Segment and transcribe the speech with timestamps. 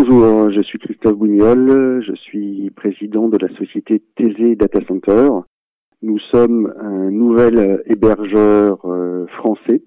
[0.00, 5.28] Bonjour, je suis Christophe Bougnol, je suis président de la société Thésée Data Center.
[6.02, 9.82] Nous sommes un nouvel hébergeur euh, français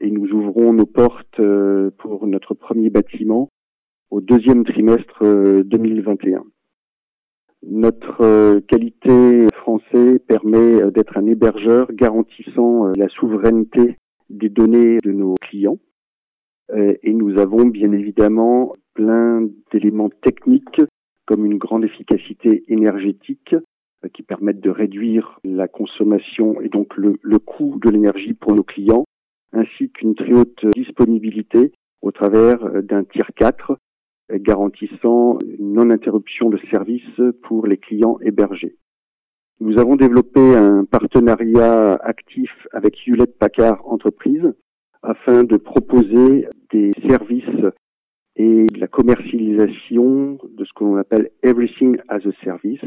[0.00, 3.48] et nous ouvrons nos portes euh, pour notre premier bâtiment
[4.10, 5.24] au deuxième trimestre
[5.64, 6.38] 2021.
[6.38, 6.42] Euh,
[7.64, 13.98] notre qualité français permet d'être un hébergeur garantissant la souveraineté
[14.30, 15.80] des données de nos clients.
[16.72, 20.80] Et nous avons bien évidemment plein d'éléments techniques
[21.26, 23.54] comme une grande efficacité énergétique
[24.04, 28.62] euh, qui permettent de réduire la consommation et donc le, coût de l'énergie pour nos
[28.62, 29.04] clients,
[29.52, 33.72] ainsi qu'une très haute disponibilité au travers euh, d'un tier 4
[34.32, 38.76] euh, garantissant une non-interruption de service pour les clients hébergés.
[39.60, 44.52] Nous avons développé un partenariat actif avec Hewlett Packard Entreprise
[45.02, 47.44] afin de proposer des services
[48.44, 52.84] et la commercialisation de ce qu'on appelle Everything as a Service,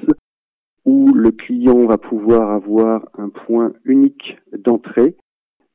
[0.86, 5.16] où le client va pouvoir avoir un point unique d'entrée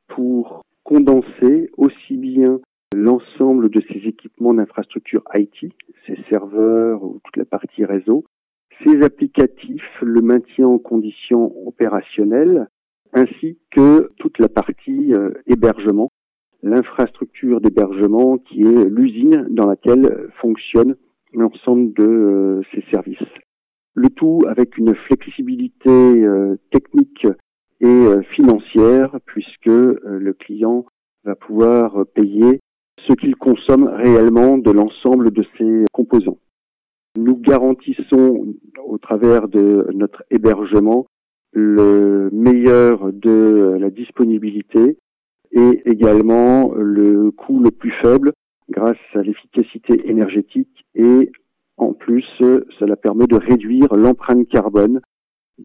[0.07, 2.61] pour condenser aussi bien
[2.95, 5.73] l'ensemble de ses équipements d'infrastructure IT,
[6.07, 8.25] ses serveurs ou toute la partie réseau,
[8.85, 12.69] ses applicatifs, le maintien en conditions opérationnelles,
[13.13, 16.11] ainsi que toute la partie euh, hébergement
[16.63, 20.97] l'infrastructure d'hébergement qui est l'usine dans laquelle fonctionne
[21.33, 23.19] l'ensemble de euh, ces services.
[23.95, 27.27] Le tout avec une flexibilité euh, technique
[27.81, 30.87] et euh, financière puisque le client
[31.25, 32.61] va pouvoir payer
[33.07, 36.39] ce qu'il consomme réellement de l'ensemble de ses composants.
[37.17, 38.55] Nous garantissons
[38.87, 41.07] au travers de notre hébergement
[41.53, 44.97] le meilleur de la disponibilité,
[45.53, 48.33] et également le coût le plus faible
[48.70, 51.31] grâce à l'efficacité énergétique et
[51.77, 55.01] en plus cela permet de réduire l'empreinte carbone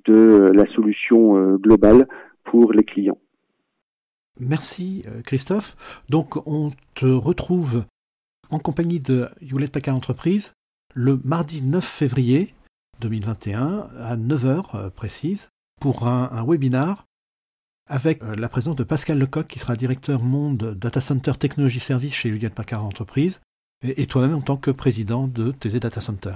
[0.05, 2.07] de la solution euh, globale
[2.43, 3.17] pour les clients.
[4.39, 6.03] Merci euh, Christophe.
[6.09, 7.85] Donc on te retrouve
[8.49, 10.53] en compagnie de Hewlett Packard Entreprise
[10.93, 12.53] le mardi 9 février
[13.01, 15.49] 2021 à 9h euh, précise
[15.79, 17.06] pour un, un webinar
[17.87, 22.13] avec euh, la présence de Pascal Lecoq, qui sera directeur monde Data Center Technology Service
[22.13, 23.41] chez Hewlett Packard Entreprise,
[23.83, 26.33] et, toi-même en tant que président de TZ Data Center.